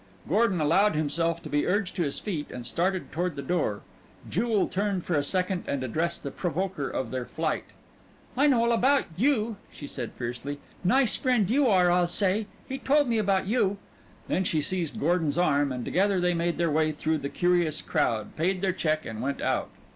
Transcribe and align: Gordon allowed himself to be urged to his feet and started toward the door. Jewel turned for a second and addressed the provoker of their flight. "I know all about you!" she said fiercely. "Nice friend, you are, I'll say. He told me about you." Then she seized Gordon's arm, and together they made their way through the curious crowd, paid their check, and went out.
Gordon 0.27 0.59
allowed 0.59 0.95
himself 0.95 1.43
to 1.43 1.49
be 1.49 1.67
urged 1.67 1.95
to 1.95 2.01
his 2.01 2.17
feet 2.17 2.49
and 2.49 2.65
started 2.65 3.11
toward 3.11 3.35
the 3.35 3.43
door. 3.43 3.81
Jewel 4.27 4.67
turned 4.67 5.05
for 5.05 5.13
a 5.13 5.21
second 5.23 5.65
and 5.67 5.83
addressed 5.83 6.23
the 6.23 6.31
provoker 6.31 6.89
of 6.89 7.11
their 7.11 7.25
flight. 7.27 7.65
"I 8.35 8.47
know 8.47 8.63
all 8.63 8.71
about 8.71 9.05
you!" 9.15 9.57
she 9.71 9.85
said 9.85 10.13
fiercely. 10.17 10.57
"Nice 10.83 11.15
friend, 11.17 11.47
you 11.51 11.67
are, 11.67 11.91
I'll 11.91 12.07
say. 12.07 12.47
He 12.67 12.79
told 12.79 13.09
me 13.09 13.19
about 13.19 13.45
you." 13.45 13.77
Then 14.27 14.43
she 14.43 14.59
seized 14.59 14.99
Gordon's 14.99 15.37
arm, 15.37 15.71
and 15.71 15.85
together 15.85 16.19
they 16.19 16.33
made 16.33 16.57
their 16.57 16.71
way 16.71 16.91
through 16.91 17.19
the 17.19 17.29
curious 17.29 17.83
crowd, 17.83 18.35
paid 18.35 18.61
their 18.61 18.73
check, 18.73 19.05
and 19.05 19.21
went 19.21 19.39
out. 19.39 19.69